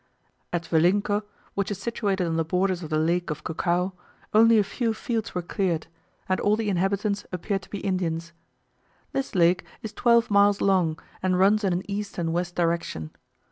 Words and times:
At 0.51 0.63
Vilinco, 0.65 1.21
which 1.53 1.69
is 1.69 1.77
situated 1.77 2.25
on 2.25 2.35
the 2.35 2.43
borders 2.43 2.81
of 2.81 2.89
the 2.89 2.97
lake 2.97 3.29
of 3.29 3.43
Cucao, 3.43 3.93
only 4.33 4.57
a 4.57 4.63
few 4.63 4.95
fields 4.95 5.35
were 5.35 5.43
cleared; 5.43 5.85
and 6.27 6.39
all 6.39 6.55
the 6.55 6.69
inhabitants 6.69 7.23
appeared 7.31 7.61
to 7.61 7.69
be 7.69 7.81
Indians. 7.81 8.33
This 9.11 9.35
lake 9.35 9.63
is 9.83 9.93
twelve 9.93 10.31
miles 10.31 10.59
long, 10.59 10.97
and 11.21 11.37
runs 11.37 11.63
in 11.63 11.71
an 11.71 11.83
east 11.87 12.17
and 12.17 12.33
west 12.33 12.55
direction. 12.55 13.11